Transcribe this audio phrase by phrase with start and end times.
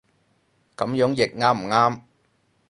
[0.75, 2.01] 噉樣譯啱唔啱